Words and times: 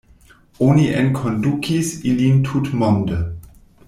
Oni 0.67 0.85
enkondukis 1.01 1.91
ilin 2.13 2.43
tutmonde. 2.47 3.21